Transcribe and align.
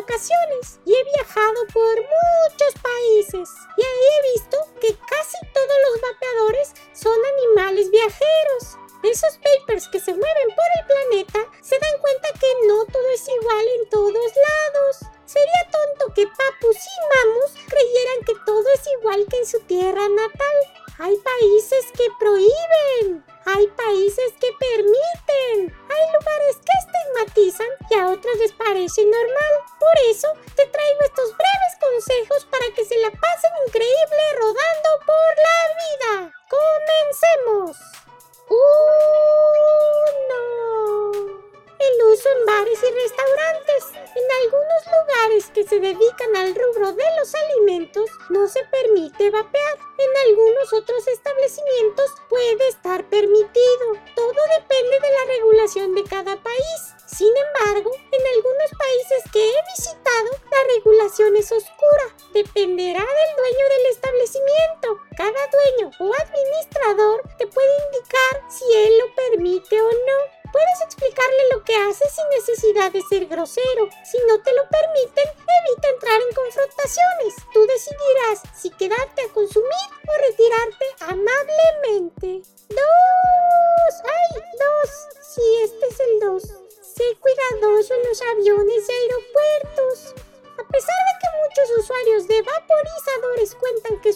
vacaciones 0.00 0.80
y 0.84 0.94
he 0.94 1.04
viajado 1.04 1.60
por 1.72 1.96
muchos 1.96 2.72
países 2.82 3.48
y 3.76 3.82
ahí 3.82 4.06
he 4.10 4.32
visto 4.34 4.56
que 4.80 4.88
casi 4.88 5.38
todos 5.52 5.78
los 5.86 6.00
vapeadores 6.02 6.74
son 6.92 7.18
animales 7.38 7.90
viajeros. 7.90 8.78
Esos 9.04 9.38
vapers 9.44 9.86
que 9.88 10.00
se 10.00 10.12
mueven 10.12 10.48
por 10.56 10.70
el 10.80 10.86
planeta 10.86 11.40
se 11.60 11.78
dan 11.78 12.00
cuenta 12.00 12.28
que 12.40 12.66
no 12.66 12.86
todo 12.86 13.08
es 13.10 13.28
igual 13.28 13.66
en 13.80 13.88
todos 13.90 14.14
lados. 14.14 14.96
Sería 15.26 15.62
tonto 15.70 16.14
que 16.14 16.26
Papus 16.26 16.76
y 16.76 16.96
Mamus 17.12 17.52
creyeran 17.68 18.24
que 18.24 18.34
todo 18.46 18.64
es 18.74 18.82
igual 18.98 19.26
que 19.28 19.38
en 19.38 19.46
su 19.46 19.60
tierra 19.60 20.08
natal. 20.08 20.56
Hay 20.98 21.16
países 21.18 21.84
que 21.92 22.04
prohíben, 22.18 23.24
hay 23.44 23.66
países 23.66 24.32
que 24.40 24.48
permiten, 24.58 25.76
hay 25.90 26.04
lugares 26.14 26.56
que 26.64 26.72
estigmatizan 26.80 27.68
y 27.90 27.94
a 27.94 28.08
otros 28.08 28.36
les 28.38 28.52
parece 28.52 29.04
normal. 29.04 29.73
Por 29.84 29.96
eso 30.08 30.28
te 30.56 30.64
traigo 30.66 31.00
estos 31.04 31.36
breves 31.36 31.74
consejos 31.78 32.46
para 32.46 32.64
que 32.74 32.86
se 32.86 32.96
la 32.96 33.10
pasen 33.10 33.50
increíble 33.66 34.22
rodando 34.40 34.88
por 35.04 35.30
la 35.46 35.58
vida. 35.84 36.12
¡Comencemos! 36.48 37.76
¡Uno! 38.48 38.94
El 41.78 41.94
uso 42.06 42.28
en 42.30 42.46
bares 42.46 42.78
y 42.82 42.90
restaurantes. 42.94 43.82
En 44.16 44.26
algunos 44.40 44.80
lugares 44.86 45.50
que 45.52 45.64
se 45.64 45.78
dedican 45.78 46.34
al 46.34 46.54
rubro 46.54 46.92
de 46.92 47.04
los 47.18 47.34
alimentos 47.34 48.08
no 48.30 48.48
se 48.48 48.64
permite 48.64 49.28
vapear. 49.28 49.76
En 49.98 50.30
algunos 50.30 50.72
otros 50.72 51.06
establecimientos 51.08 52.10
puede 52.30 52.68
estar 52.68 53.04
permitido. 53.10 53.98
Todo 54.16 54.40
depende 54.58 54.98
de 54.98 55.10
la 55.12 55.24
regulación 55.36 55.94
de 55.94 56.04
cada 56.04 56.42
país. 56.42 56.94
Sin 57.16 57.30
embargo, 57.30 57.92
en 58.10 58.26
algunos 58.34 58.70
países 58.76 59.22
que 59.32 59.38
he 59.38 59.62
visitado, 59.78 60.30
la 60.50 60.74
regulación 60.74 61.36
es 61.36 61.52
oscura. 61.52 62.06
Dependerá 62.32 62.98
del 62.98 63.36
dueño 63.36 63.64
del 63.70 63.86
establecimiento. 63.92 64.98
Cada 65.16 65.42
dueño 65.46 65.92
o 66.00 66.12
administrador 66.12 67.22
te 67.38 67.46
puede 67.46 67.70
indicar 67.86 68.50
si 68.50 68.64
él 68.74 68.98
lo 68.98 69.14
permite 69.14 69.80
o 69.80 69.90
no. 69.92 70.50
Puedes 70.50 70.80
explicarle 70.86 71.42
lo 71.52 71.62
que 71.62 71.76
hace 71.76 72.04
sin 72.10 72.28
necesidad 72.30 72.90
de 72.90 73.02
ser 73.02 73.26
grosero. 73.26 73.88
Si 74.04 74.18
no 74.26 74.42
te 74.42 74.52
lo 74.52 74.62
permiten, 74.68 75.30
evita 75.30 75.88
entrar 75.90 76.20
en 76.20 76.34
confrontaciones. 76.34 77.34
Tú 77.52 77.64
decidirás 77.64 78.42
si 78.60 78.70
quedarte 78.70 79.22
a 79.22 79.32
consumir 79.32 79.86
o 80.02 80.18
retirarte 80.18 80.86
amablemente. 80.98 82.42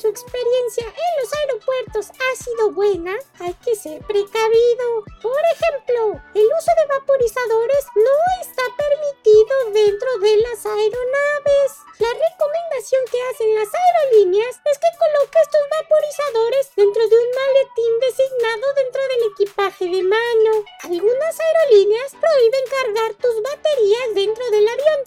Experiencia 0.08 0.84
en 0.86 1.12
los 1.20 1.32
aeropuertos 1.32 2.10
ha 2.10 2.42
sido 2.42 2.72
buena, 2.72 3.16
hay 3.40 3.54
que 3.64 3.74
ser 3.76 4.00
precavido. 4.06 5.04
Por 5.22 5.42
ejemplo, 5.54 6.20
el 6.34 6.46
uso 6.46 6.72
de 6.76 6.86
vaporizadores 6.98 7.84
no 7.94 8.16
está 8.40 8.64
permitido 8.76 9.54
dentro 9.72 10.18
de 10.18 10.36
las 10.38 10.66
aeronaves. 10.66 11.70
La 11.98 12.12
recomendación 12.14 13.02
que 13.10 13.22
hacen 13.30 13.54
las 13.54 13.68
aerolíneas 13.74 14.54
es 14.64 14.78
que 14.78 14.92
coloque 14.98 15.38
estos 15.42 15.64
vaporizadores 15.82 16.70
dentro 16.76 17.02
de 17.08 17.16
un 17.18 17.30
maletín 17.34 17.92
designado 18.00 18.66
dentro 18.76 19.02
del 19.02 19.22
equipaje 19.32 19.84
de 19.84 20.02
mano. 20.02 20.52
Algunas 20.84 21.34
aerolíneas 21.40 22.14
prohíben 22.14 22.64
cargar 22.70 23.14
tus 23.14 23.42
baterías 23.42 24.14
dentro 24.14 24.44
del 24.50 24.68
avión. 24.68 25.00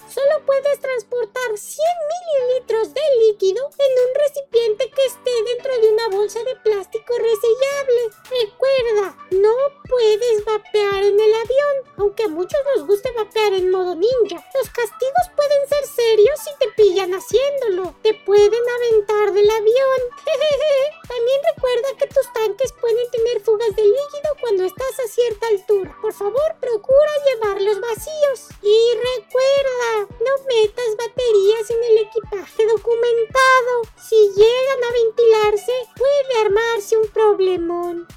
No 9.31 9.55
puedes 9.87 10.45
vapear 10.45 11.03
en 11.03 11.19
el 11.19 11.33
avión, 11.33 11.75
aunque 11.97 12.23
a 12.23 12.27
muchos 12.27 12.59
nos 12.75 12.87
guste 12.87 13.11
vapear 13.11 13.53
en 13.53 13.71
modo 13.71 13.95
ninja. 13.95 14.43
Los 14.53 14.69
castigos 14.69 15.27
pueden 15.35 15.67
ser 15.67 15.85
serios 15.85 16.39
si 16.39 16.51
te 16.59 16.71
pillan 16.75 17.13
haciéndolo. 17.13 17.95
Te 18.01 18.13
pueden 18.13 18.63
aventar 18.77 19.33
del 19.33 19.49
avión. 19.49 19.99
También 21.07 21.39
recuerda 21.55 21.97
que 21.97 22.07
tus 22.07 22.33
tanques 22.33 22.73
pueden 22.79 23.09
tener 23.11 23.41
fugas 23.41 23.75
de 23.75 23.83
líquido 23.83 24.29
cuando 24.39 24.63
estás 24.63 24.99
a 24.99 25.07
cierta 25.07 25.47
altura. 25.47 25.95
Por 26.01 26.13
favor, 26.13 26.55
procura 26.59 27.11
llevarlos 27.25 27.81
vacíos. 27.81 28.47
Y 28.61 28.77
recuerda, 28.95 30.15
no 30.19 30.33
metas 30.47 30.91
baterías 30.97 31.69
en 31.69 31.83
el 31.83 31.97
equipaje 31.99 32.65
documentado. 32.67 33.73
Si 33.97 34.15
llegan 34.35 34.83
a 34.83 34.91
ventilarse, 34.91 35.73
puede 35.95 36.41
armarse 36.45 36.97
un 36.97 37.07
problemón. 37.09 38.07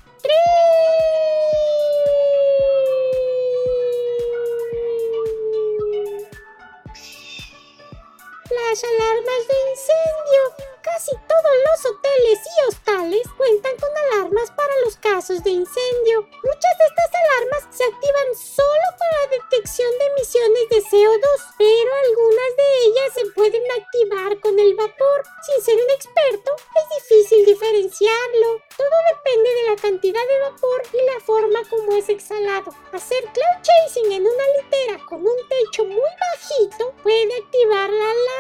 Alarmas 9.34 9.48
de 9.48 9.70
incendio. 9.70 10.42
Casi 10.82 11.10
todos 11.10 11.54
los 11.66 11.90
hoteles 11.90 12.38
y 12.44 12.68
hostales 12.68 13.26
cuentan 13.36 13.72
con 13.78 13.90
alarmas 13.96 14.50
para 14.52 14.74
los 14.84 14.96
casos 14.96 15.42
de 15.42 15.50
incendio. 15.50 16.22
Muchas 16.22 16.74
de 16.78 16.84
estas 16.86 17.10
alarmas 17.14 17.62
se 17.70 17.84
activan 17.84 18.30
solo 18.36 18.86
para 18.98 19.34
detección 19.34 19.90
de 19.98 20.06
emisiones 20.06 20.68
de 20.70 20.82
CO2, 20.82 21.38
pero 21.58 21.90
algunas 22.04 22.50
de 22.60 22.68
ellas 22.86 23.10
se 23.14 23.26
pueden 23.32 23.64
activar 23.72 24.38
con 24.40 24.58
el 24.58 24.74
vapor. 24.74 25.18
Sin 25.42 25.64
ser 25.64 25.74
un 25.82 25.90
experto, 25.90 26.50
es 26.54 27.02
difícil 27.02 27.46
diferenciarlo. 27.46 28.62
Todo 28.76 28.96
depende 29.16 29.50
de 29.50 29.70
la 29.70 29.76
cantidad 29.76 30.26
de 30.28 30.38
vapor 30.50 30.82
y 30.92 31.00
la 31.10 31.18
forma 31.20 31.60
como 31.70 31.96
es 31.96 32.08
exhalado. 32.08 32.70
Hacer 32.92 33.24
cloud 33.32 33.58
chasing 33.62 34.12
en 34.12 34.26
una 34.26 34.46
litera 34.58 35.04
con 35.06 35.26
un 35.26 35.38
techo 35.48 35.84
muy 35.86 36.12
bajito 36.22 36.92
puede 37.02 37.34
activar 37.42 37.90
la 37.90 38.10
alarma. 38.10 38.33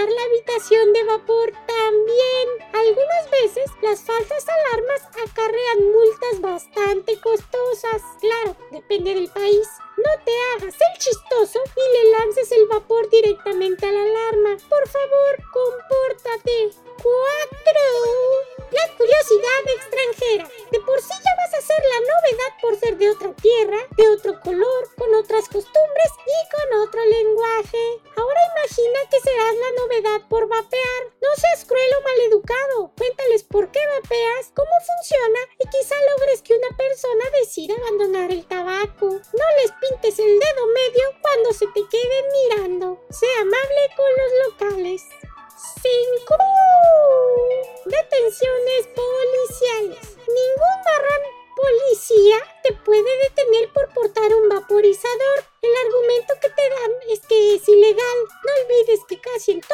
Llenar 0.00 0.14
la 0.14 0.22
habitación 0.22 0.92
de 0.94 1.04
vapor 1.04 1.52
también. 1.66 2.48
Algunas 2.72 3.30
veces 3.30 3.70
las 3.82 4.00
falsas 4.02 4.46
alarmas 4.48 5.02
acarrean 5.28 5.92
multas 5.92 6.40
bastante 6.40 7.20
costosas. 7.20 8.02
Claro, 8.18 8.56
depende 8.70 9.14
del 9.14 9.28
país. 9.28 9.68
No 9.98 10.24
te 10.24 10.32
hagas 10.54 10.74
el 10.74 10.98
chistoso 10.98 11.60
y 11.76 12.04
le 12.04 12.10
lances 12.12 12.50
el 12.52 12.66
vapor 12.68 13.10
directamente 13.10 13.84
a 13.84 13.92
la 13.92 14.02
alarma. 14.02 14.56
Por 14.70 14.88
favor, 14.88 15.36
compórtate. 15.52 16.70
4. 17.02 18.60
La 18.70 18.96
curiosidad 18.96 19.62
extranjera. 19.76 20.48
De 20.70 20.80
por 20.80 20.98
sí 21.00 21.12
ya 21.12 21.36
vas 21.36 21.54
a 21.54 21.66
ser 21.66 21.82
la 21.92 22.00
novedad 22.00 22.52
por 22.62 22.76
ser 22.76 22.96
de 22.96 23.10
otra 23.10 23.32
tierra, 23.34 23.78
de 23.96 24.08
otro 24.08 24.19
vapeas, 34.10 34.52
cómo 34.54 34.70
funciona 34.86 35.38
y 35.58 35.68
quizá 35.68 35.94
logres 36.12 36.42
que 36.42 36.54
una 36.54 36.76
persona 36.76 37.24
decida 37.40 37.74
abandonar 37.74 38.30
el 38.30 38.44
tabaco. 38.46 39.06
No 39.08 39.46
les 39.62 39.72
pintes 39.80 40.18
el 40.18 40.38
dedo 40.38 40.66
medio 40.74 41.04
cuando 41.22 41.52
se 41.52 41.66
te 41.68 41.82
queden 41.88 42.24
mirando. 42.32 43.00
Sea 43.10 43.40
amable 43.40 43.82
con 43.96 44.10
los 44.18 44.32
locales. 44.46 45.02
5. 45.82 46.36
Detenciones 47.84 48.88
policiales. 48.94 50.16
Ningún 50.16 50.76
marrán 50.84 51.22
policía 51.56 52.38
te 52.62 52.72
puede 52.72 53.18
detener 53.28 53.72
por 53.72 53.92
portar 53.94 54.34
un 54.34 54.48
vaporizador. 54.48 55.49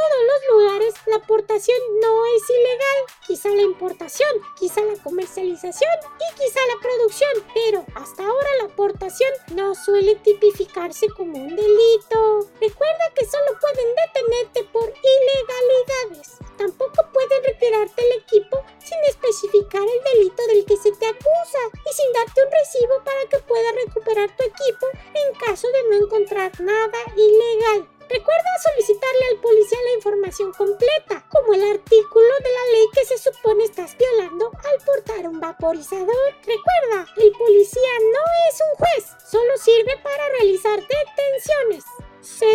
Todos 0.06 0.22
los 0.26 0.40
lugares 0.54 0.94
la 1.06 1.18
portación 1.20 1.78
no 2.00 2.26
es 2.36 2.50
ilegal. 2.50 3.00
Quizá 3.26 3.48
la 3.50 3.62
importación, 3.62 4.30
quizá 4.58 4.82
la 4.82 5.02
comercialización 5.02 5.90
y 6.04 6.34
quizá 6.34 6.60
la 6.74 6.80
producción, 6.80 7.30
pero 7.54 7.84
hasta 7.94 8.24
ahora 8.24 8.48
la 8.62 8.68
portación 8.68 9.30
no 9.54 9.74
suele 9.74 10.14
tipificarse 10.16 11.08
como 11.08 11.38
un 11.38 11.56
delito. 11.56 12.48
Recuerda 12.60 13.12
que 13.14 13.24
solo 13.24 13.58
pueden 13.60 13.88
detenerte 13.94 14.64
por 14.72 14.86
ilegalidades. 14.86 16.38
Tampoco 16.56 17.06
pueden 17.12 17.44
retirarte 17.44 18.02
el 18.02 18.20
equipo 18.22 18.64
sin 18.78 18.98
especificar 19.08 19.82
el 19.82 20.14
delito 20.14 20.46
del 20.46 20.64
que 20.64 20.76
se 20.76 20.92
te 20.92 21.06
acusa 21.06 21.62
y 21.74 21.92
sin 21.92 22.12
darte 22.12 22.44
un 22.44 22.50
recibo 22.50 23.04
para 23.04 23.28
que 23.28 23.38
puedas 23.40 23.74
recuperar 23.84 24.36
tu 24.36 24.44
equipo 24.44 24.86
en 25.14 25.38
caso 25.38 25.68
de 25.68 25.82
no 25.90 26.04
encontrar 26.06 26.60
nada 26.60 26.98
ilegal. 27.16 27.95
Recuerda 28.08 28.50
solicitarle 28.62 29.24
al 29.32 29.40
policía 29.40 29.78
la 29.82 29.94
información 29.94 30.52
completa, 30.52 31.24
como 31.28 31.54
el 31.54 31.62
artículo 31.64 32.32
de 32.38 32.52
la 32.52 32.64
ley 32.72 32.86
que 32.94 33.04
se 33.04 33.18
supone 33.18 33.64
estás 33.64 33.96
violando 33.98 34.46
al 34.46 34.78
portar 34.84 35.26
un 35.28 35.40
vaporizador. 35.40 36.34
Recuerda, 36.38 37.06
el 37.16 37.32
policía 37.32 37.98
no 38.12 38.24
es 38.48 38.60
un 38.60 38.76
juez, 38.76 39.04
solo 39.28 39.56
sirve 39.58 39.96
para 40.04 40.28
realizar 40.38 40.78
detenciones. 40.80 41.84
6. 42.20 42.50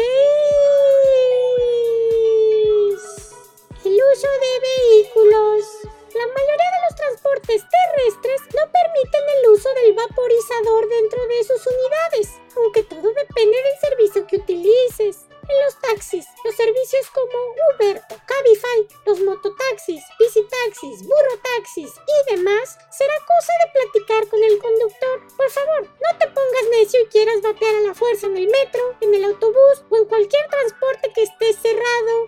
El 3.85 3.95
uso 3.95 4.27
de 4.27 4.59
vehículos. 4.61 5.65
La 6.13 6.27
mayoría 6.27 6.71
de 6.71 6.81
los 6.87 6.95
transportes 6.95 7.63
terrestres 7.71 8.41
no 8.53 8.63
permiten 8.71 9.25
el 9.39 9.49
uso 9.49 9.69
del 9.83 9.93
vaporizador 9.93 10.87
dentro 10.89 11.25
de 11.27 11.43
sus 11.43 11.65
unidades, 11.67 12.39
aunque 12.57 12.83
todo 12.83 13.13
depende 13.13 13.57
del 13.57 13.79
servicio 13.79 14.27
que 14.27 14.37
utilices 14.37 15.30
los 15.63 15.79
taxis, 15.79 16.25
los 16.43 16.55
servicios 16.55 17.09
como 17.11 17.37
Uber 17.69 18.01
o 18.09 18.15
Cabify, 18.25 18.87
los 19.05 19.19
mototaxis, 19.21 20.03
bicitaxis, 20.19 21.05
burrotaxis 21.05 21.91
y 21.95 22.35
demás, 22.35 22.77
será 22.91 23.13
cosa 23.25 23.53
de 23.61 23.71
platicar 23.71 24.27
con 24.29 24.43
el 24.43 24.57
conductor. 24.57 25.27
Por 25.37 25.49
favor, 25.49 25.81
no 25.83 26.17
te 26.19 26.27
pongas 26.27 26.65
necio 26.71 27.01
y 27.01 27.07
quieras 27.07 27.41
vapear 27.41 27.75
a 27.75 27.81
la 27.81 27.93
fuerza 27.93 28.27
en 28.27 28.37
el 28.37 28.47
metro, 28.47 28.95
en 29.01 29.13
el 29.13 29.23
autobús 29.25 29.83
o 29.89 29.97
en 29.97 30.05
cualquier 30.05 30.47
transporte 30.49 31.11
que 31.13 31.23
esté 31.23 31.53
cerrado. 31.53 32.27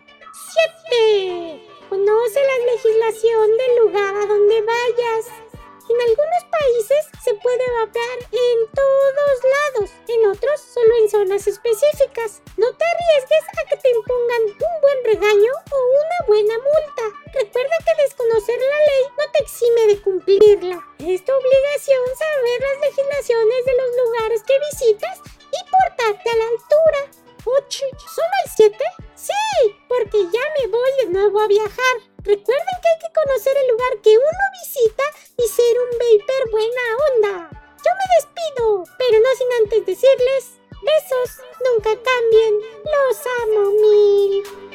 7. 0.89 1.69
Conoce 1.89 2.39
la 2.43 2.73
legislación 2.73 3.57
del 3.57 3.77
lugar 3.79 4.15
a 4.15 4.25
donde 4.25 4.61
vayas. 4.61 5.42
En 5.93 6.01
algunos 6.09 6.43
países 6.49 7.05
se 7.23 7.35
puede 7.35 7.65
vapear 7.77 8.17
en 8.31 8.59
todos 8.73 9.37
lados, 9.53 9.91
en 10.07 10.25
otros 10.25 10.59
solo 10.59 10.89
en 11.01 11.07
zonas 11.07 11.45
específicas. 11.45 12.41
No 12.57 12.73
te 12.73 12.83
arriesgues 12.83 13.45
a 13.53 13.69
que 13.69 13.77
te 13.77 13.89
impongan 13.91 14.41
un 14.57 14.75
buen 14.81 14.99
regaño 15.03 15.53
o 15.53 15.77
una 16.01 16.19
buena 16.25 16.55
multa. 16.57 17.05
Recuerda 17.31 17.77
que 17.85 18.01
desconocer 18.01 18.57
la 18.57 18.79
ley 18.89 19.03
no 19.19 19.31
te 19.33 19.43
exime 19.43 19.81
de 19.85 20.01
cumplirla. 20.01 20.81
Es 20.97 21.23
tu 21.25 21.31
obligación 21.31 22.03
saber 22.17 22.59
las 22.65 22.79
legislaciones 22.89 23.65
de 23.65 23.75
los 23.77 23.89
lugares 24.01 24.41
que 24.41 24.65
visitas 24.71 25.21
y 25.29 25.59
portarte 25.69 26.27
a 26.27 26.37
la 26.41 26.47
altura. 26.57 27.01
Ocho, 27.45 27.85
¿Solo 28.01 28.35
el 28.45 28.51
7? 28.55 28.77
Sí, 29.13 29.75
porque 29.87 30.17
ya 30.17 30.45
me 30.57 30.67
voy 30.71 30.89
de 31.03 31.09
nuevo 31.11 31.39
a 31.39 31.47
viajar. 31.47 32.12
Recuerden 32.25 32.75
que 32.81 32.87
hay 32.87 32.99
que 32.99 33.13
conocer 33.13 33.53
el 33.57 33.67
lugar 33.67 34.01
que 34.01 34.17
uno 34.17 34.43
visita 34.63 35.03
y 35.35 35.45
ser 35.45 35.75
un 35.77 35.91
vapor 35.99 36.51
buena 36.51 36.83
onda. 37.11 37.49
Yo 37.83 37.91
me 37.99 38.07
despido, 38.15 38.85
pero 38.97 39.19
no 39.19 39.29
sin 39.37 39.47
antes 39.61 39.85
decirles, 39.85 40.57
besos, 40.81 41.43
nunca 41.65 41.89
cambien, 42.01 42.61
los 42.85 43.17
amo 43.43 43.71
mil. 43.71 44.72